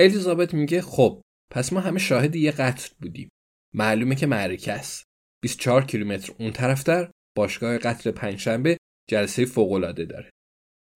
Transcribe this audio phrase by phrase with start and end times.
[0.00, 3.28] الیزابت میگه خب پس ما همه شاهد یه قتل بودیم.
[3.74, 5.04] معلومه که معرکه است.
[5.42, 8.76] 24 کیلومتر اون طرفتر باشگاه قتل پنجشنبه
[9.10, 10.30] جلسه فوق‌العاده داره.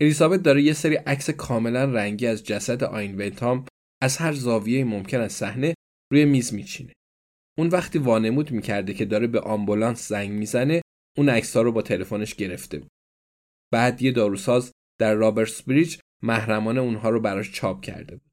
[0.00, 3.66] الیزابت داره یه سری عکس کاملا رنگی از جسد آین ونتام
[4.02, 5.74] از هر زاویه ممکن از صحنه
[6.12, 6.92] روی میز میچینه.
[7.58, 10.82] اون وقتی وانمود می‌کرده که داره به آمبولانس زنگ می‌زنه
[11.18, 12.90] اون عکس‌ها رو با تلفنش گرفته بود.
[13.72, 18.31] بعد یه داروساز در رابرتس بریج محرمانه اونها رو براش چاپ کرده بود.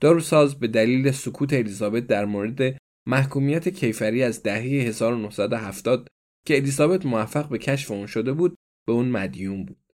[0.00, 6.08] داروساز به دلیل سکوت الیزابت در مورد محکومیت کیفری از دهه 1970
[6.46, 8.56] که الیزابت موفق به کشف اون شده بود
[8.86, 9.92] به اون مدیون بود.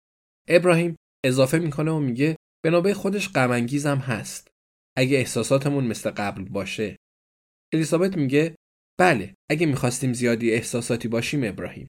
[0.48, 3.52] ابراهیم اضافه می‌کنه و میگه به نوبه خودش غم
[3.98, 4.48] هست.
[4.98, 6.98] اگه احساساتمون مثل قبل باشه.
[7.74, 8.56] الیزابت میگه
[9.00, 11.88] بله اگه می‌خواستیم زیادی احساساتی باشیم ابراهیم.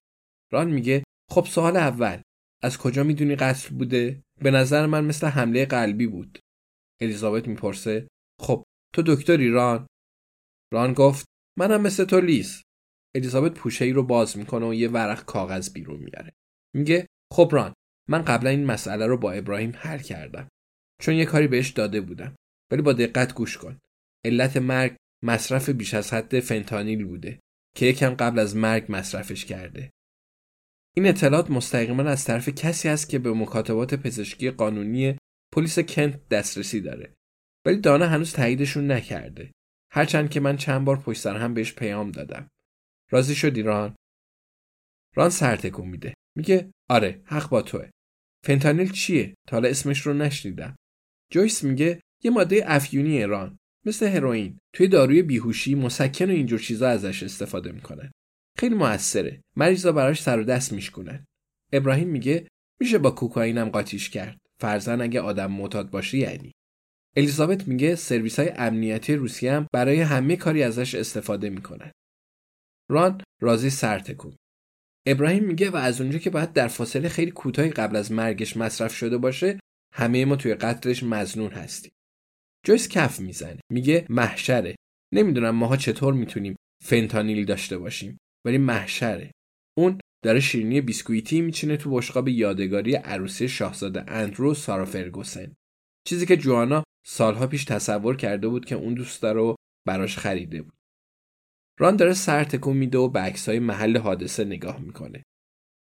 [0.52, 2.22] ران میگه خب سوال اول
[2.62, 6.38] از کجا می‌دونی قتل بوده؟ به نظر من مثل حمله قلبی بود.
[7.02, 8.08] الیزابت می‌پرسه
[8.40, 9.86] خب تو دکتری ران؟
[10.72, 11.26] ران گفت
[11.58, 12.62] منم مثل تو لیز.
[13.16, 16.32] الیزابت پوشه ای رو باز می‌کنه و یه ورق کاغذ بیرون میاره.
[16.76, 17.74] میگه خب ران
[18.08, 20.48] من قبلا این مسئله رو با ابراهیم حل کردم.
[21.02, 22.36] چون یه کاری بهش داده بودم.
[22.72, 23.78] ولی با دقت گوش کن.
[24.24, 27.40] علت مرگ مصرف بیش از حد فنتانیل بوده
[27.76, 29.90] که یکم قبل از مرگ مصرفش کرده.
[30.96, 35.18] این اطلاعات مستقیما از طرف کسی است که به مکاتبات پزشکی قانونی
[35.52, 37.14] پلیس کنت دسترسی داره.
[37.66, 39.52] ولی دانا هنوز تاییدشون نکرده.
[39.92, 42.48] هرچند که من چند بار پشت سر هم بهش پیام دادم.
[43.10, 43.96] راضی شدی ران؟
[45.16, 46.14] ران سر تکون میده.
[46.36, 47.90] میگه آره حق با توه.
[48.46, 50.76] فنتانیل چیه؟ تا حالا اسمش رو نشنیدم.
[51.32, 56.88] جویس میگه یه ماده افیونی ایران مثل هروئین توی داروی بیهوشی مسکن و اینجور چیزا
[56.88, 58.10] ازش استفاده می‌کنن
[58.58, 61.24] خیلی موثره مریضا براش سر و دست میشکنن
[61.72, 62.48] ابراهیم میگه
[62.80, 66.52] میشه با کوکائینم قاطیش کرد فرزن اگه آدم معتاد باشه یعنی.
[67.16, 71.92] الیزابت میگه سرویس های امنیتی روسیه هم برای همه کاری ازش استفاده می‌کنن.
[72.90, 74.36] ران راضی سر تکون
[75.06, 78.94] ابراهیم میگه و از اونجا که باید در فاصله خیلی کوتاهی قبل از مرگش مصرف
[78.94, 79.60] شده باشه
[79.94, 81.92] همه ما توی قتلش مزنون هستیم.
[82.66, 83.60] جویس کف می‌زنه.
[83.72, 84.74] میگه محشره.
[85.14, 89.30] نمی‌دونم ماها چطور می‌تونیم فنتانیل داشته باشیم ولی محشره.
[89.78, 95.54] اون داره شیرینی بیسکویتی میچینه تو بشقاب یادگاری عروسی شاهزاده اندرو سارا فرگوسن.
[96.06, 100.74] چیزی که جوانا سالها پیش تصور کرده بود که اون دوست رو براش خریده بود.
[101.78, 105.22] ران داره سر تکون میده و به عکسای محل حادثه نگاه می‌کنه.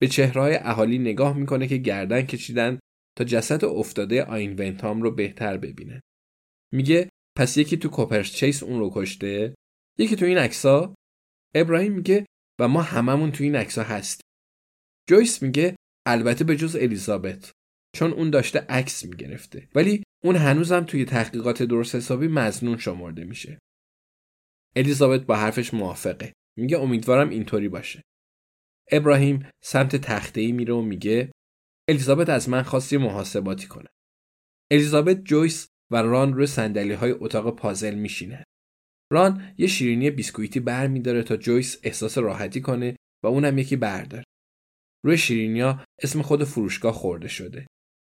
[0.01, 2.79] به چهرهای اهالی نگاه می‌کنه که گردن کشیدن
[3.19, 6.01] تا جسد افتاده آین ونتام رو بهتر ببینه.
[6.73, 9.55] میگه پس یکی تو کوپرس چیس اون رو کشته؟
[9.99, 10.95] یکی تو این عکسا
[11.55, 12.27] ابراهیم میگه
[12.61, 14.26] و ما هممون تو این عکسا هستیم.
[15.09, 15.77] جویس میگه
[16.07, 17.53] البته به جز الیزابت
[17.97, 19.69] چون اون داشته عکس می‌گرفته.
[19.75, 23.59] ولی اون هنوزم توی تحقیقات درست حسابی مزنون شمرده میشه.
[24.77, 26.33] الیزابت با حرفش موافقه.
[26.59, 28.03] میگه امیدوارم اینطوری باشه.
[28.91, 31.33] ابراهیم سمت تخته ای میره و میگه
[31.89, 33.89] الیزابت از من خواستی محاسباتی کنه.
[34.71, 38.45] الیزابت جویس و ران روی صندلی های اتاق پازل میشینه.
[39.13, 44.25] ران یه شیرینی بیسکویتی بر میداره تا جویس احساس راحتی کنه و اونم یکی برداره.
[45.07, 47.67] روی شیرینیا اسم خود فروشگاه خورده شده.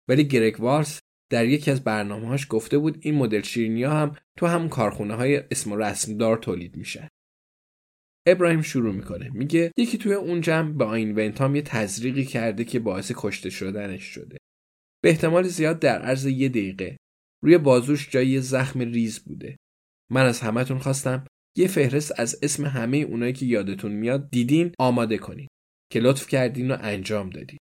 [0.08, 1.00] ولی گرگ وارس
[1.30, 5.42] در یکی از برنامه‌هاش گفته بود این مدل شیرینی ها هم تو هم کارخونه های
[5.50, 7.08] اسم و رسم دار تولید میشن.
[8.26, 12.78] ابراهیم شروع می‌کنه میگه یکی توی اون جمع به آین ونتام یه تزریقی کرده که
[12.78, 14.36] باعث کشته شدنش شده.
[15.02, 16.96] به احتمال زیاد در عرض یه دقیقه
[17.44, 19.56] روی بازوش جای زخم ریز بوده.
[20.10, 25.18] من از همهتون خواستم یه فهرست از اسم همه اونایی که یادتون میاد دیدین آماده
[25.18, 25.48] کنین
[25.90, 27.58] که لطف کردین و انجام دادین.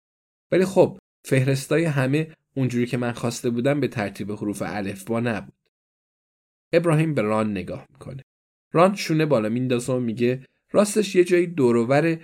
[0.52, 5.54] ولی خب فهرستای همه اونجوری که من خواسته بودم به ترتیب حروف الف با نبود.
[6.72, 8.22] ابراهیم به ران نگاه می‌کنه.
[8.72, 12.18] ران شونه بالا میندازه و میگه راستش یه جایی دورور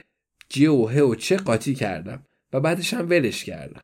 [0.48, 3.80] جی و ه و چه قاطی کردم و بعدش هم ولش کردم.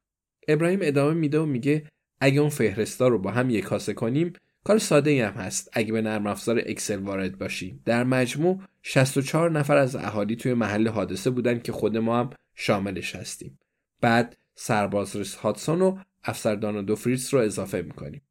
[0.48, 1.88] ابراهیم ادامه میده و میگه
[2.20, 4.32] اگه اون فهرستا رو با هم یک کاسه کنیم
[4.64, 5.70] کار ساده ای هم هست.
[5.72, 10.88] اگه به نرم افزار اکسل وارد باشیم در مجموع 64 نفر از اهالی توی محل
[10.88, 13.58] حادثه بودن که خود ما هم شاملش هستیم.
[14.00, 18.22] بعد سرباز ریس هاتسون و افسردان و دوفریتس رو اضافه می‌کنیم.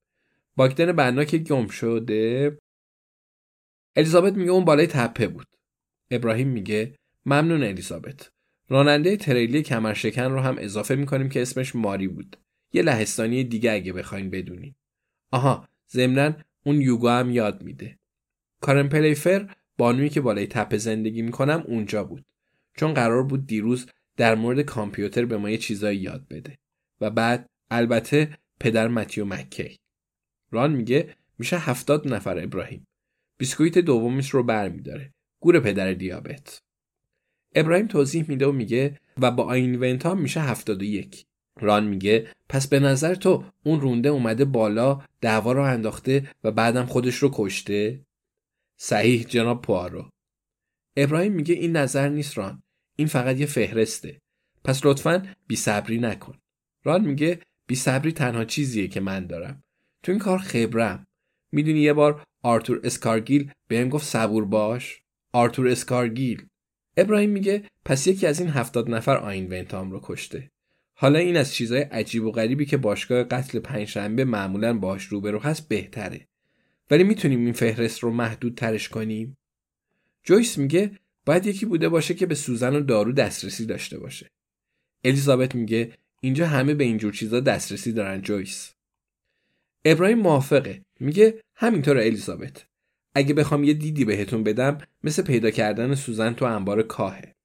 [0.55, 2.57] باگدن بنا که گم شده.
[3.95, 5.47] الیزابت میگه اون بالای تپه بود.
[6.11, 6.95] ابراهیم میگه
[7.25, 8.31] ممنون الیزابت.
[8.69, 12.37] راننده تریلی کمرشکن رو هم اضافه می‌کنیم که اسمش ماری بود.
[12.73, 14.75] یه لهستانی دیگه اگه بخواین بدونین.
[15.31, 16.33] آها ضمنا
[16.65, 17.97] اون یوگا هم یاد میده.
[18.61, 22.25] کارن پلیفر بانویی که بالای تپه زندگی می‌کنم اونجا بود.
[22.77, 23.85] چون قرار بود دیروز
[24.17, 26.57] در مورد کامپیوتر به ما یه چیزایی یاد بده.
[27.01, 29.77] و بعد البته پدر متیو مکی.
[30.51, 32.87] ران میگه میشه هفتاد نفر ابراهیم.
[33.37, 35.13] بیسکویت دومش رو برمیداره.
[35.39, 36.59] گور پدر دیابت.
[37.55, 41.25] ابراهیم توضیح میده و میگه و با آین ونتا میشه هفتاد و یک.
[41.61, 42.27] ران میگه.
[42.49, 47.31] پس به نظر تو اون رونده اومده بالا دعوا رو انداخته و بعدم خودش رو
[47.33, 48.05] کشته؟
[48.77, 50.09] صحیح جناب پوارو
[50.97, 52.63] ابراهیم میگه این نظر نیست ران.
[52.95, 54.21] این فقط یه فهرسته.
[54.63, 56.37] پس لطفا بی صبری نکن.
[56.83, 59.63] ران میگه بی صبری تنها چیزیه که من دارم.
[60.03, 61.07] تو این کار خبره‌م.
[61.51, 65.01] می‌دونی یه بار آرتور اسکارگیل بهم گفت صبور باش؟
[65.33, 66.45] آرتور اسکارگیل.
[66.97, 70.51] ابراهیم میگه پس یکی از این هفتاد نفر آین ونتام رو کشته.
[71.03, 75.67] حالا این از چیزای عجیب و غریبی که باشگاه قتل پنجشنبه معمولا باش روبرو هست
[75.67, 76.27] بهتره.
[76.91, 79.37] ولی می‌تونیم این فهرست رو محدود ترش کنیم؟
[80.23, 80.91] جویس میگه
[81.25, 84.29] باید یکی بوده باشه که به سوزن و دارو دسترسی داشته باشه.
[85.03, 88.73] الیزابت میگه اینجا همه به اینجور چیزا دسترسی دارن جویس.
[89.85, 90.81] ابراهیم موافقه.
[90.99, 92.65] میگه همینطور الیزابت.
[93.15, 97.35] اگه بخوام یه دیدی بهتون بدم مثل پیدا کردن سوزن تو انبار کاهه.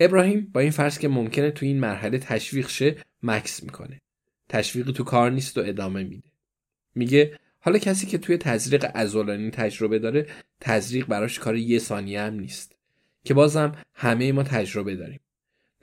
[0.00, 4.00] ابراهیم با این فرض که ممکنه تو این مرحله تشویق شه مکس می‌کنه.
[4.48, 6.28] تشویق تو کار نیست و ادامه میده.
[6.94, 10.26] میگه حالا کسی که توی تزریق عضلانی تجربه داره
[10.60, 12.76] تزریق براش کار یه ثانیه هم نیست.
[13.24, 15.20] که بازم همه ما تجربه داریم.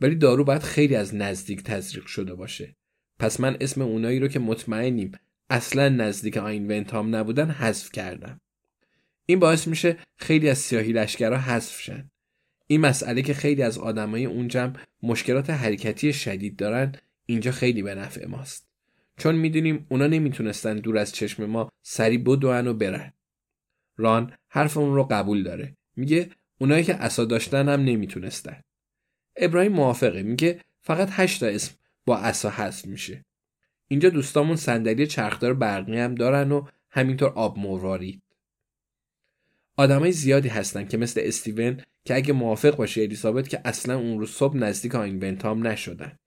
[0.02, 2.76] ولی دارو باید خیلی از نزدیک تزریق شده باشه.
[3.20, 5.12] پس من اسم اونایی رو که مطمئنیم
[5.50, 8.42] اصلا نزدیک آین ونتام نبودن حذف کردم.
[9.26, 12.10] این باعث میشه خیلی از سیاهی لشکرها حذف شن.
[12.68, 14.74] این مسئله که خیلی از آدمای اون
[15.04, 18.68] مشکلات حرکتی شدید دارن اینجا خیلی به نفع ماست.
[19.18, 23.14] چون می‌دونیم اونا نمی‌تونستن دور از چشم ما سری بدون و برن.
[23.98, 25.76] ران حرف اون رو قبول داره.
[25.96, 28.62] میگه اونایی که عصا داشتن هم نمی‌تونستن.
[29.36, 30.24] ابراهیم موافقه.
[30.24, 31.76] میگه فقط هشتا اسم
[32.06, 33.26] با عصا حذف میشه.
[33.88, 38.22] اینجا دوستامون صندلی چرخدار برقی هم دارن و همینطور آب موروارید
[39.78, 44.30] آدمای زیادی هستن که مثل استیون که اگه موافق باشه الیزابت که اصلا اون روز
[44.32, 46.18] صبح نزدیک آین بنتام نشدن.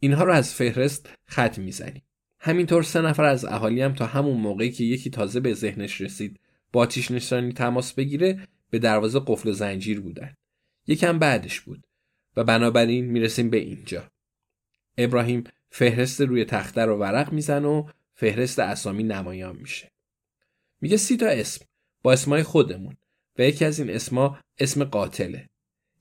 [0.00, 2.02] اینها رو از فهرست خط می‌زنیم
[2.38, 6.40] همینطور سه نفر از اهالی هم تا همون موقعی که یکی تازه به ذهنش رسید
[6.72, 10.34] با آتیش نشانی تماس بگیره به دروازه قفل و زنجیر بودن.
[10.86, 11.86] یکم بعدش بود
[12.36, 14.10] و بنابراین می‌رسیم به اینجا.
[14.98, 19.92] ابراهیم فهرست روی تخته رو ورق میزن و فهرست اسامی نمایان میشه.
[20.80, 21.64] میگه سی تا اسم.
[22.02, 22.96] با اسمای خودمون.
[23.38, 25.48] و یکی از این اسما اسم قاتله.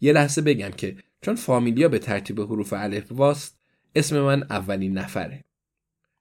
[0.01, 3.57] یه لحظه بگم که چون فامیلیا به ترتیب حروف الف واست
[3.95, 5.43] اسم من اولین نفره.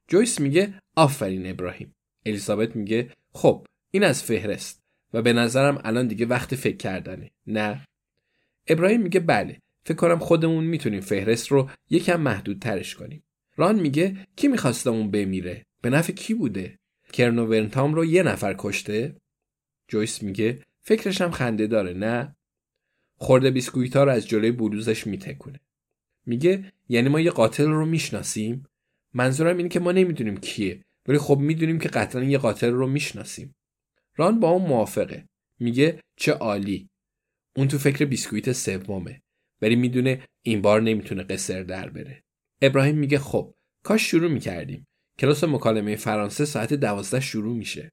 [0.08, 1.94] جویس میگه آفرین ابراهیم.
[2.26, 7.30] الیزابت میگه خب این از فهرست و به نظرم الان دیگه وقت فکر کردنه.
[7.46, 7.86] نه.
[8.66, 13.22] ابراهیم میگه بله فکر کنم خودمون می‌تونیم فهرست رو یکم محدود ترش کنیم.
[13.56, 16.78] ران میگه کی می‌خواسته اون بمیره؟ به نفع کی بوده؟
[17.12, 19.16] کرنو ورنتام رو یه نفر کشته؟
[19.88, 22.36] جویس میگه فکرشم خنده داره نه؟
[23.16, 25.60] خورده بیسکویتا رو از جلوی بلوزش میتکونه.
[26.26, 28.66] میگه یعنی ما یه قاتل رو می‌شناسیم؟
[29.14, 33.54] منظورم اینه که ما نمی‌دونیم کیه ولی خب می‌دونیم که قطعا یه قاتل رو می‌شناسیم.
[34.16, 35.28] ران با اون موافقه.
[35.60, 36.88] میگه چه عالی.
[37.56, 39.22] اون تو فکر بیسکویت سومه.
[39.62, 42.22] ولی می‌دونه این بار نمی‌تونه قصر در بره.
[42.62, 44.86] ابراهیم میگه خب کاش شروع می‌کردیم.
[45.18, 47.92] کلاس مکالمه فرانسه ساعت دوازده شروع میشه.